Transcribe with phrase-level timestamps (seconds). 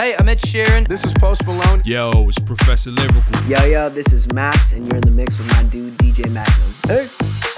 [0.00, 0.88] Hey, I'm Ed Sheeran.
[0.88, 1.82] This is Post Malone.
[1.84, 3.22] Yo, it's Professor Lyrical.
[3.46, 6.74] Yo, yo, this is Max, and you're in the mix with my dude, DJ Magnum.
[6.86, 7.49] Hey.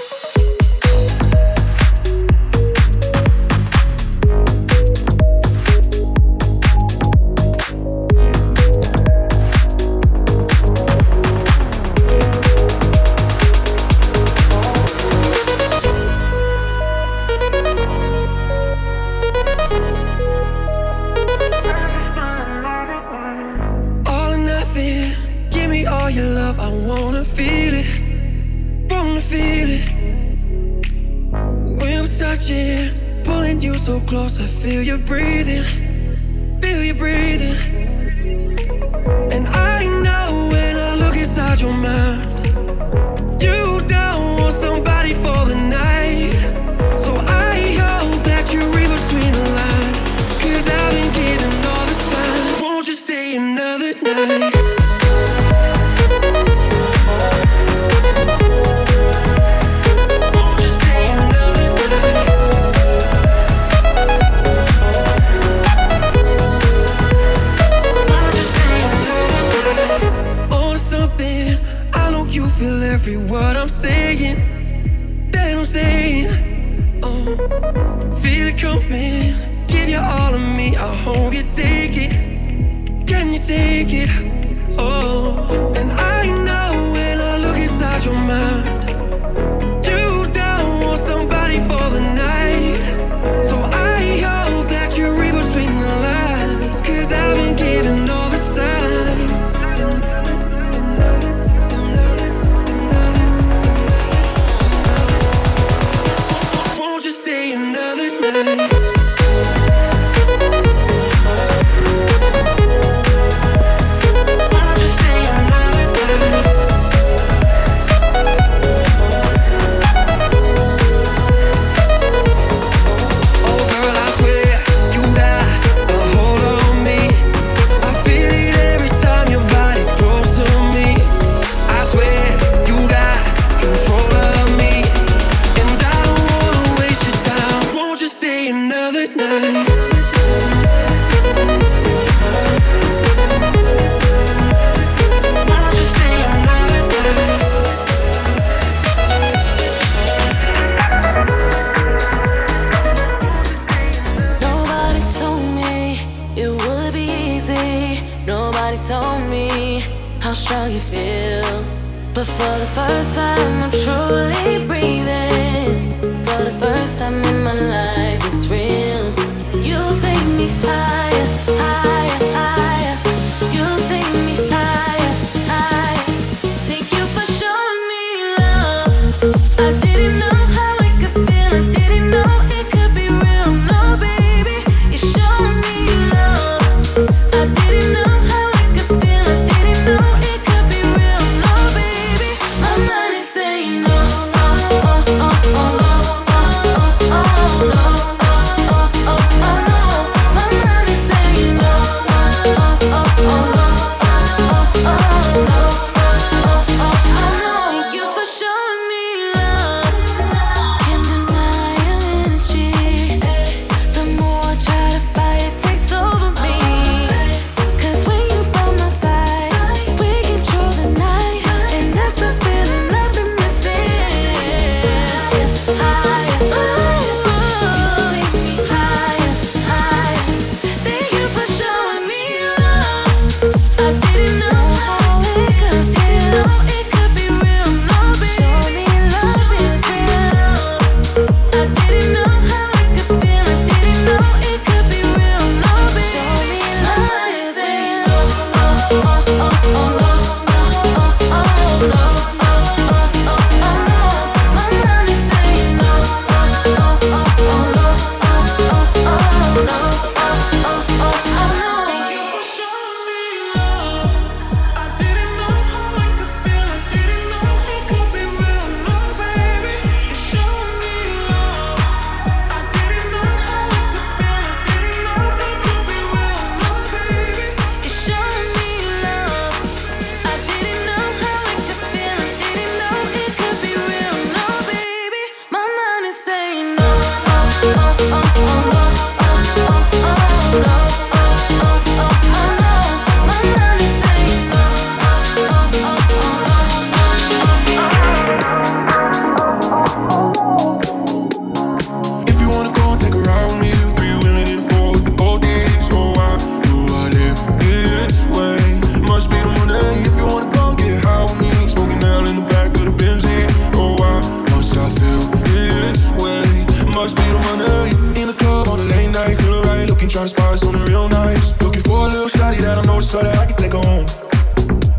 [321.03, 321.51] real nice.
[321.61, 324.07] Looking for a little shawty that I know so that I can take her home.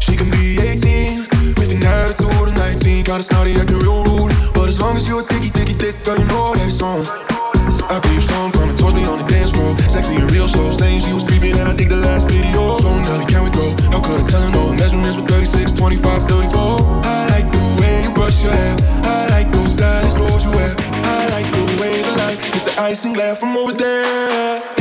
[0.00, 1.24] She can be 18,
[1.56, 3.04] with an attitude of 19.
[3.04, 4.32] Kinda snotty, acting real rude.
[4.54, 7.06] But as long as you're thicky, thicky, thick, girl, you know that it's on.
[7.88, 9.76] I peep some coming towards me on the dance floor.
[9.88, 12.76] Sexy and real slow, saying she was creeping and I dig the last video.
[12.78, 13.72] So now can we go?
[13.92, 14.72] How could I tell her no?
[14.72, 17.04] Measurements were 36, 25, 34.
[17.04, 18.76] I like the way you brush your hair.
[19.04, 20.74] I like those stylish clothes you wear.
[21.16, 24.73] I like the way the light hit the ice and glare from over there.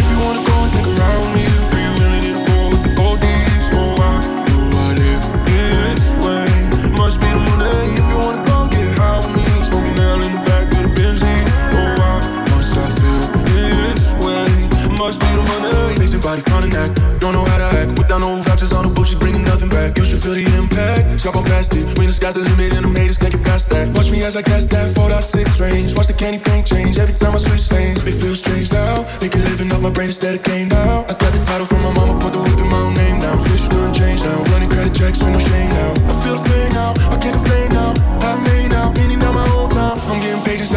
[16.33, 16.89] Body, front neck.
[17.19, 17.95] Don't know how to act.
[17.95, 19.97] Put down old vouchers on the bullshit, bringing nothing back.
[19.97, 21.19] You should feel the impact.
[21.19, 21.85] Stop on past it.
[21.97, 23.93] When the sky's the limit and the haters can't past that.
[23.93, 25.93] Watch me as I cast that 4.6 range.
[25.95, 28.03] Watch the candy paint change every time I switch lanes.
[28.05, 29.05] It feels strange now.
[29.21, 31.05] Make it living off my brain instead of came down.
[31.05, 33.37] I got the title from my mama, put the whip in my own name now.
[33.51, 34.41] Wish couldn't change now.
[34.53, 35.91] Running credit checks with no shame now.
[36.09, 36.91] I feel the pain now.
[37.13, 37.93] I can't complain now.
[38.25, 38.89] I made now.
[38.97, 39.52] Meaning now my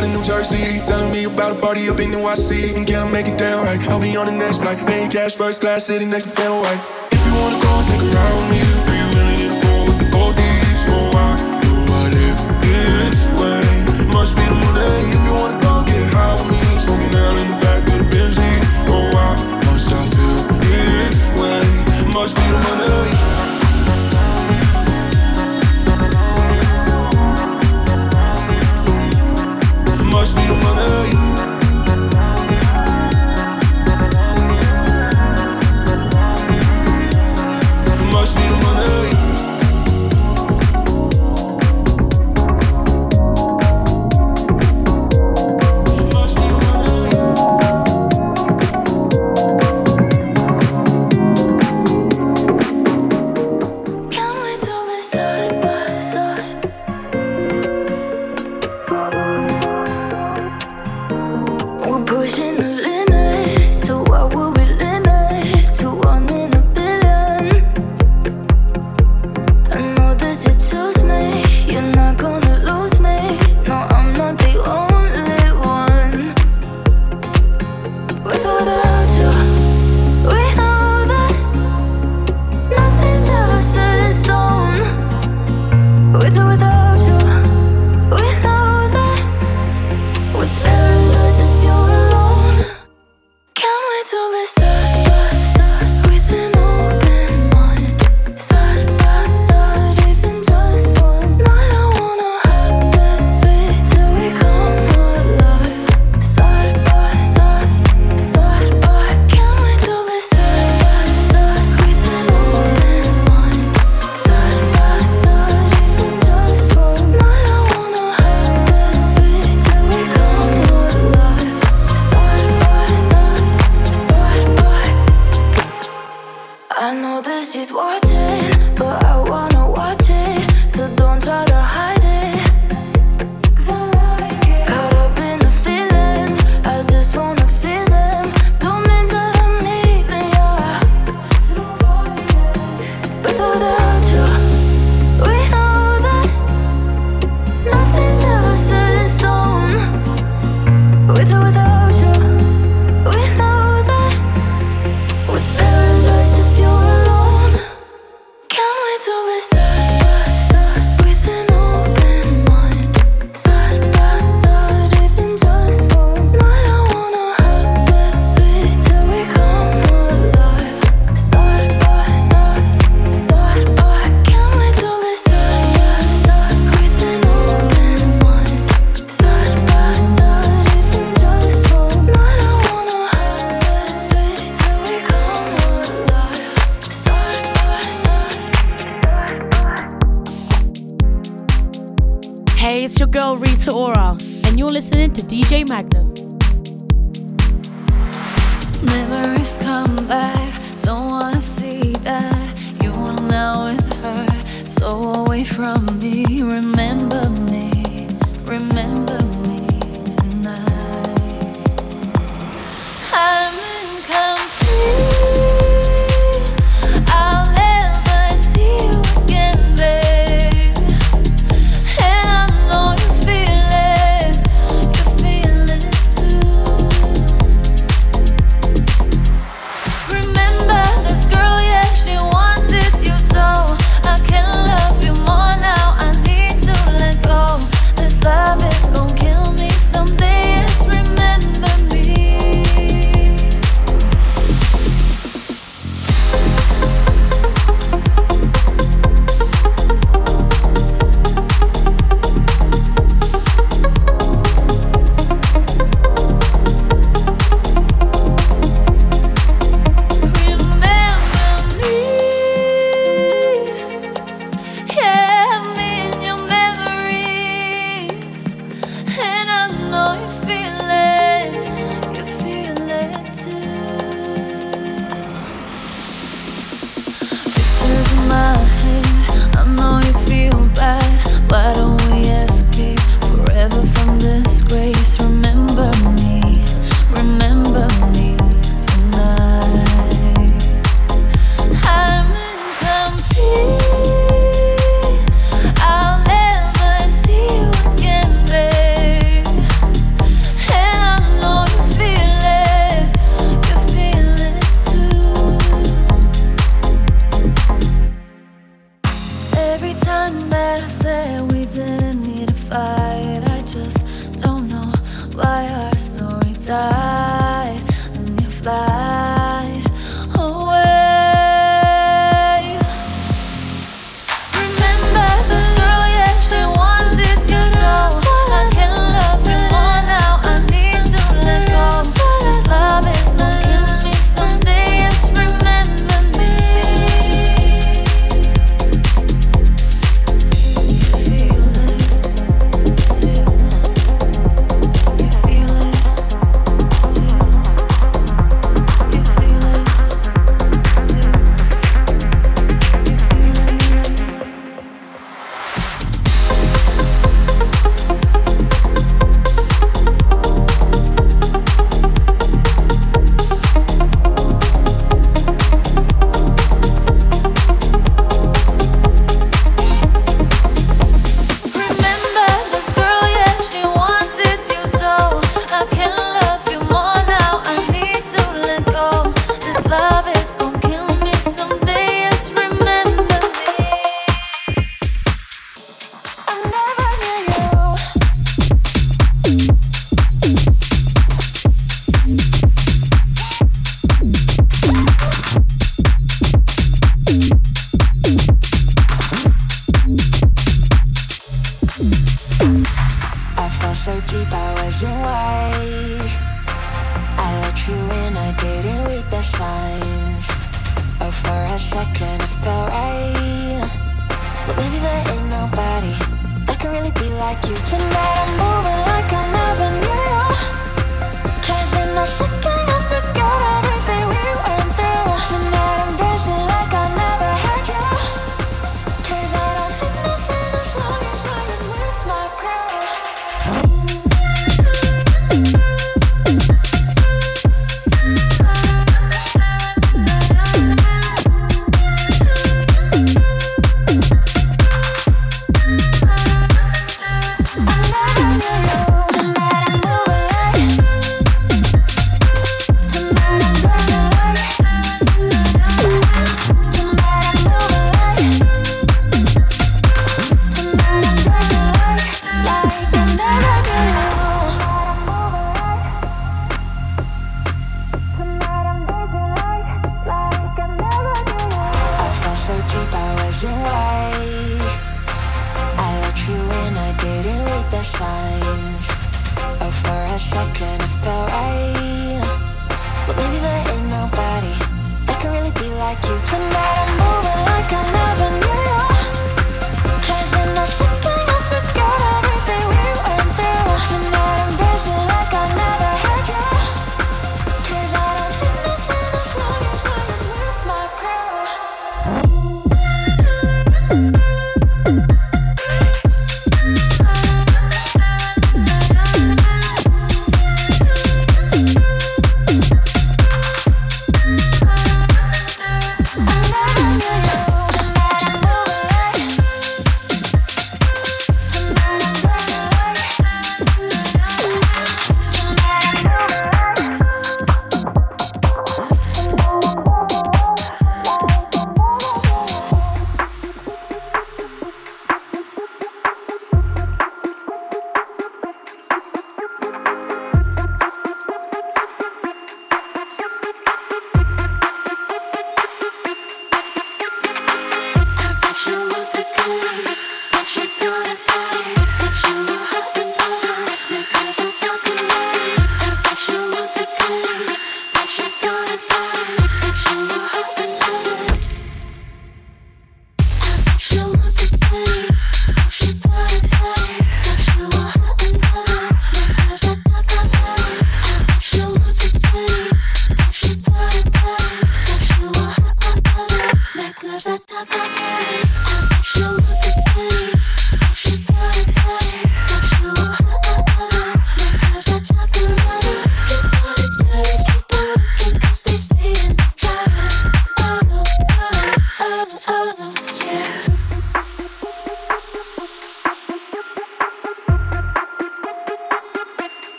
[0.00, 0.80] out in New Jersey.
[0.80, 2.76] Telling me about a party up in NYC.
[2.76, 3.80] And can I make it down right?
[3.88, 4.78] I'll be on the next flight.
[4.86, 6.80] Paying cash first class, sitting next to Fennel White.
[7.12, 9.98] If you wanna go and take a ride with me, be willing in for with
[10.00, 10.80] the oldies.
[10.94, 13.66] Oh, I know I live this way.
[14.14, 16.62] Must be the money if you wanna go get high with me.
[16.84, 18.56] Smoking down in the back of the Benzie.
[18.88, 19.28] Oh, I
[19.66, 21.64] must I feel this way.
[22.14, 22.69] Must be the money.
[30.20, 31.09] Must be the money.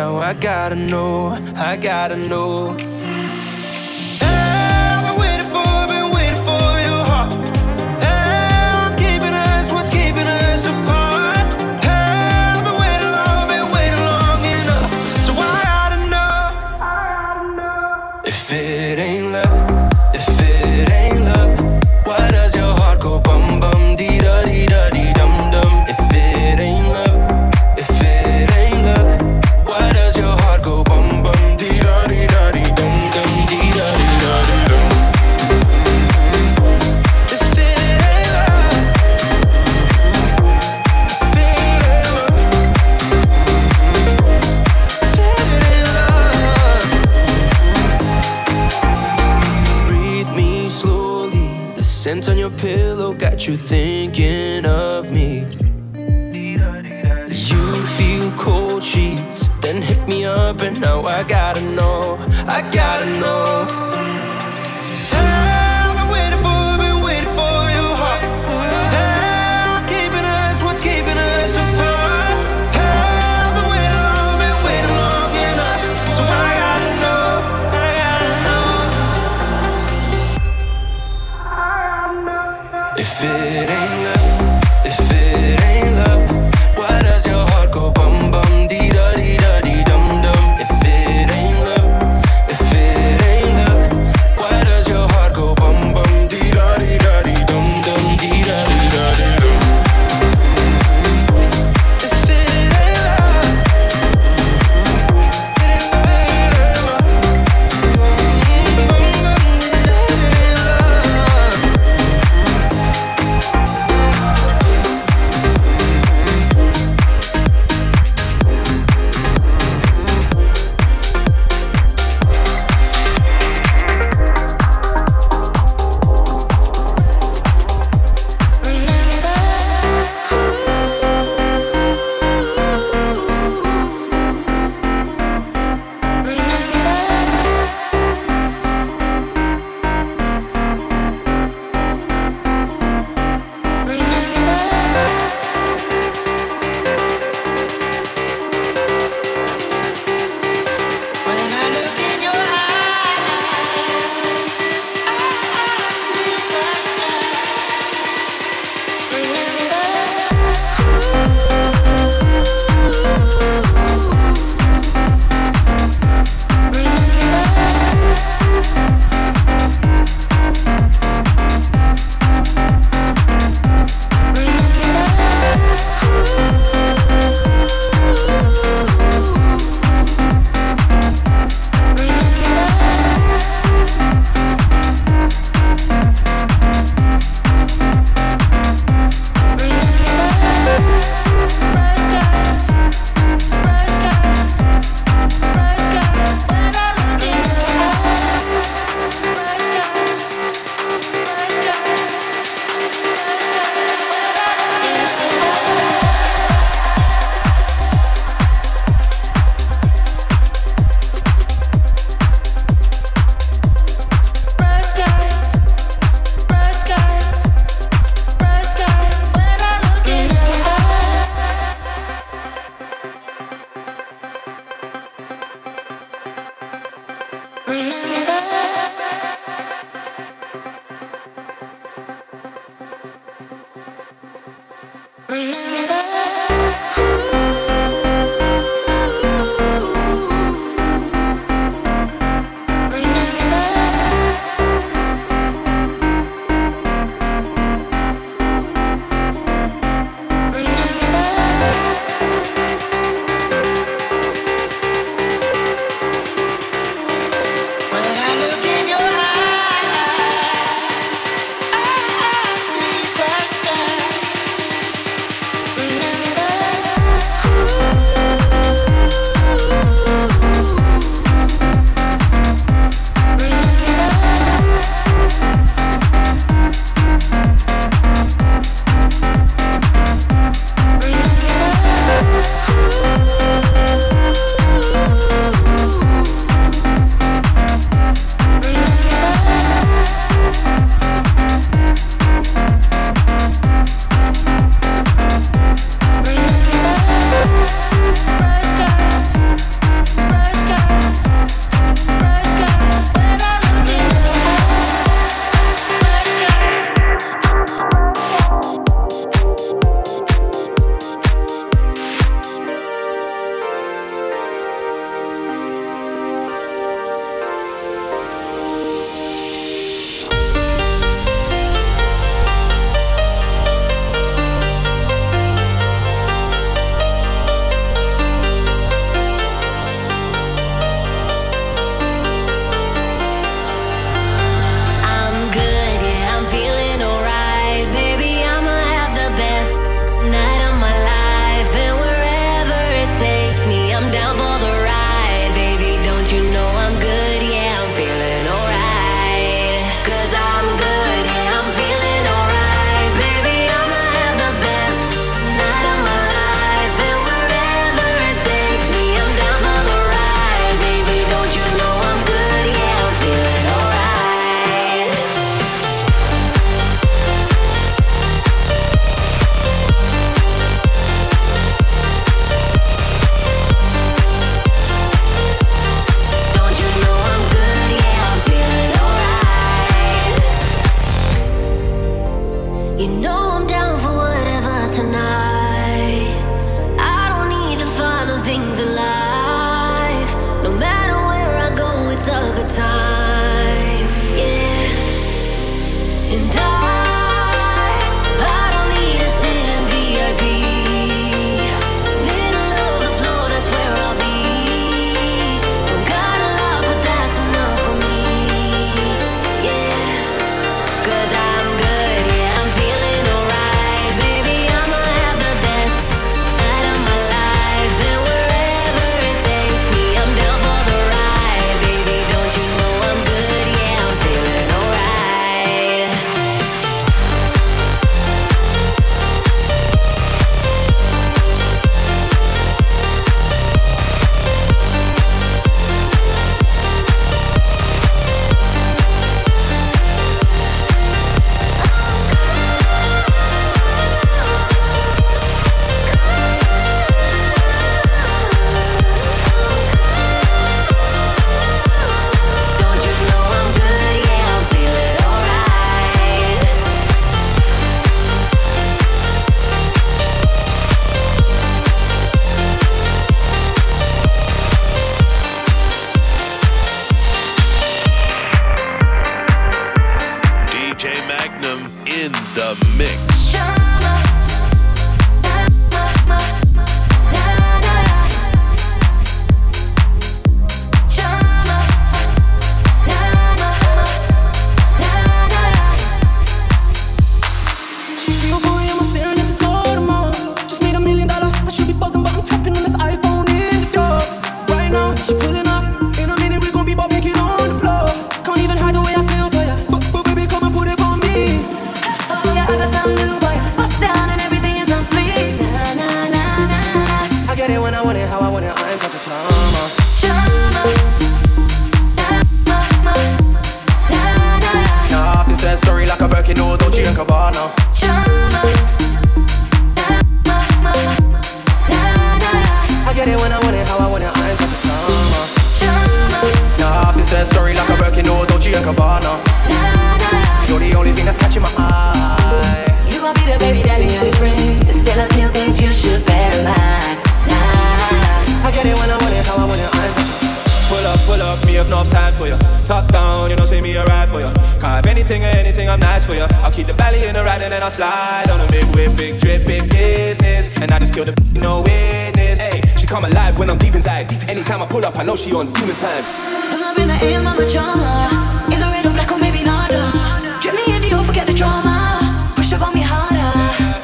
[0.00, 2.74] Now I gotta know, I gotta know.
[61.20, 62.16] I gotta know,
[62.48, 63.89] I gotta know.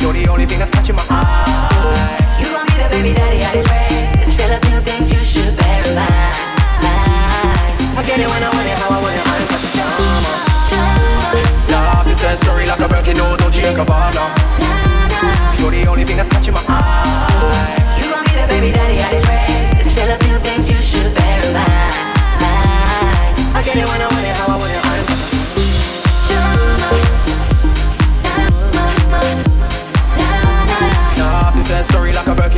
[0.00, 2.40] You're the only thing that's catching my eye.
[2.40, 4.24] You gon' be the baby daddy I despair.
[4.24, 6.36] Still a few things you should bear in mind.
[7.94, 9.20] I get it when I want it, how I want it.
[9.28, 10.32] I'm such a drama.
[11.68, 14.24] Love is sensory like a broken nose, don't you Gabbana.
[15.60, 18.00] You're the only thing that's catching my eye.
[18.00, 19.84] You gon' be the baby daddy I despair.
[19.84, 21.92] Still a few things you should bear in mind.
[23.52, 24.29] I get it when I want it.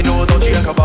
[0.03, 0.82] 跟我东去研考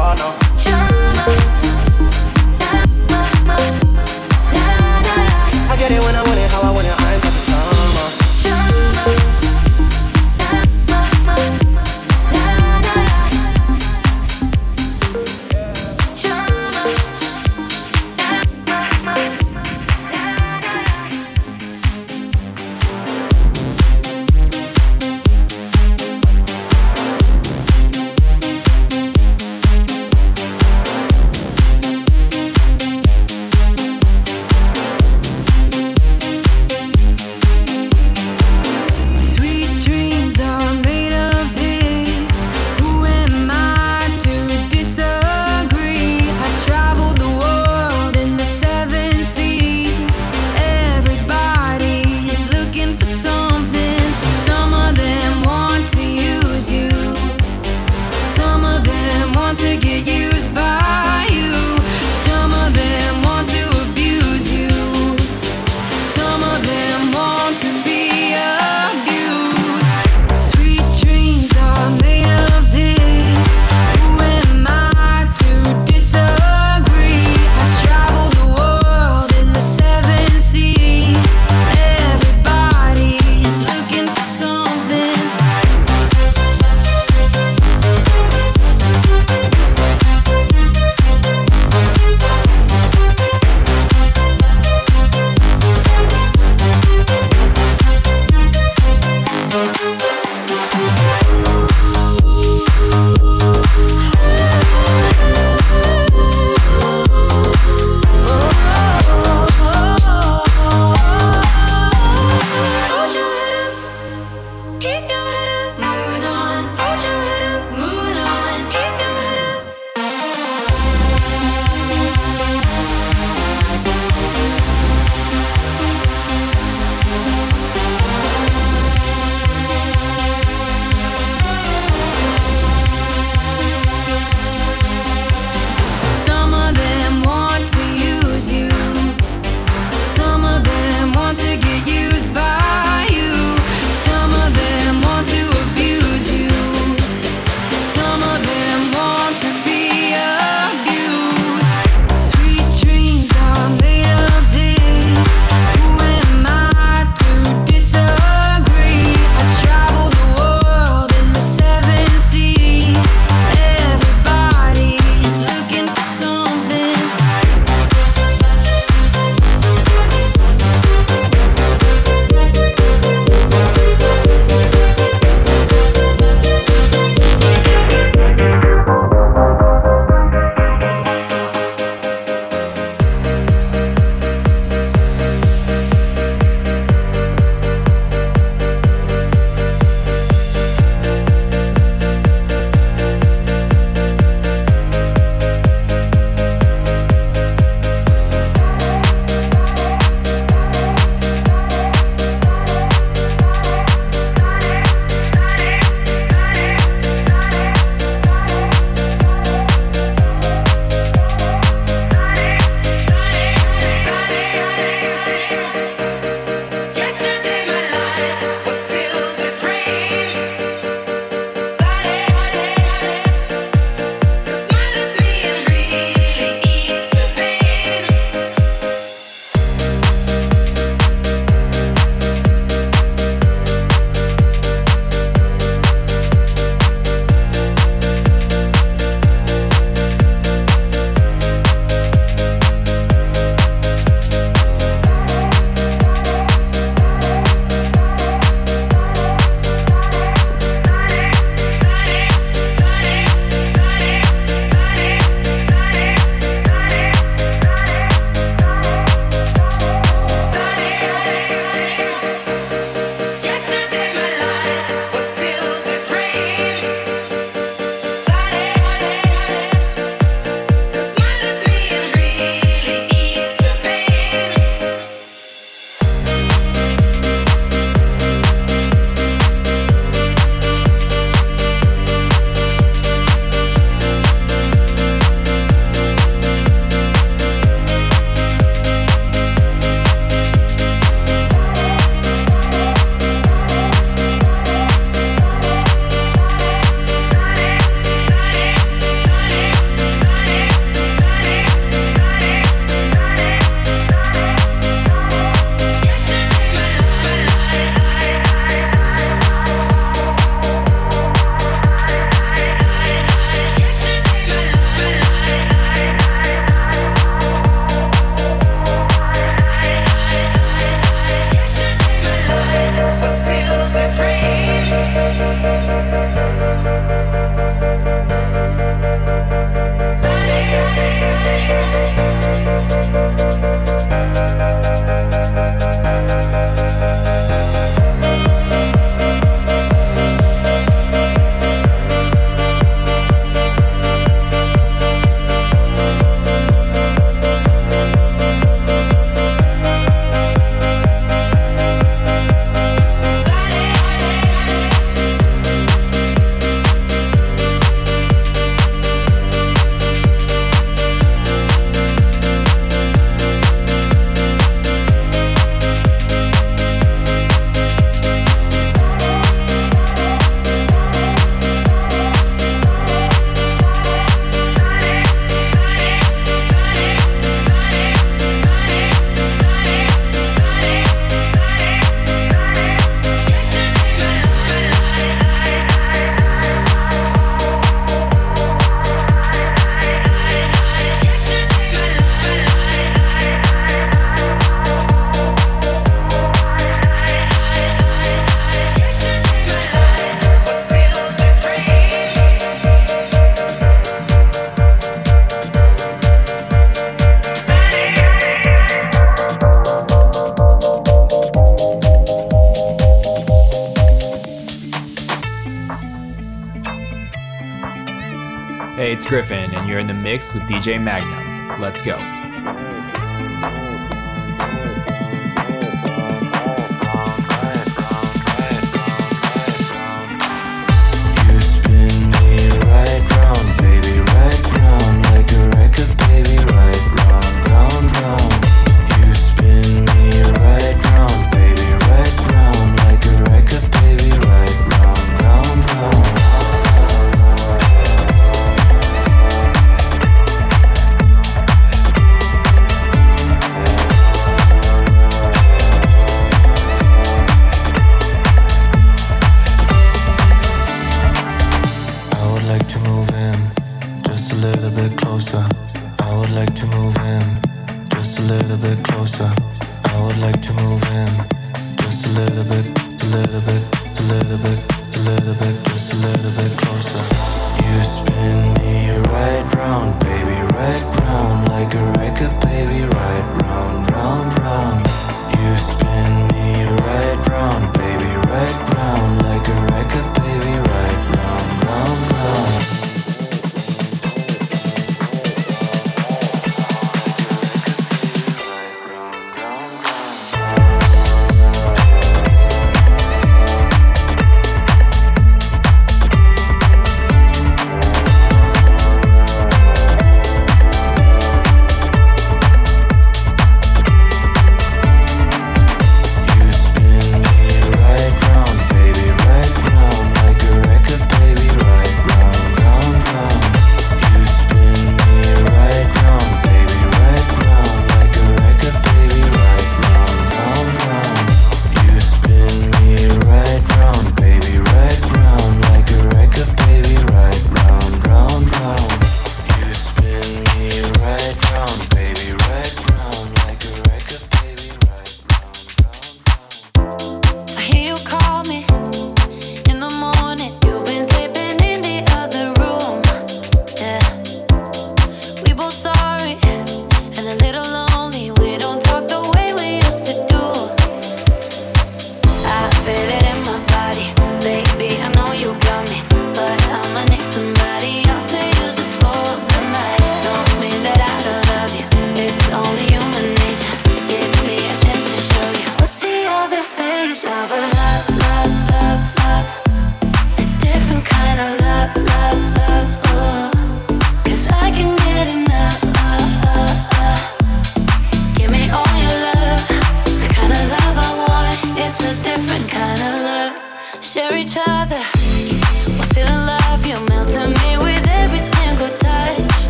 [420.38, 421.82] mix with DJ Magnum.
[421.82, 422.37] Let's go.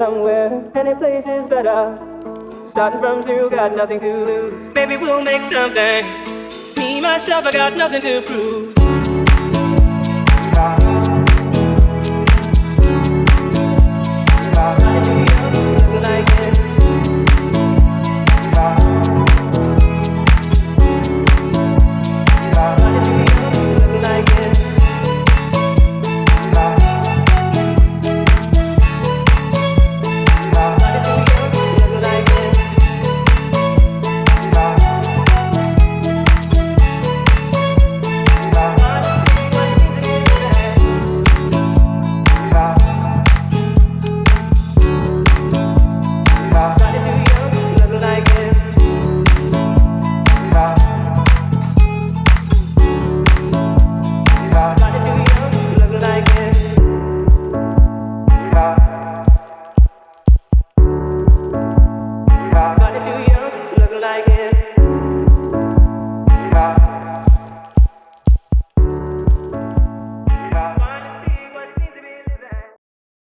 [0.00, 0.48] Somewhere.
[0.74, 1.80] Any place is better.
[2.70, 4.74] Starting from zero, got nothing to lose.
[4.74, 6.04] Maybe we'll make something.
[6.78, 8.79] Me, myself, I got nothing to prove.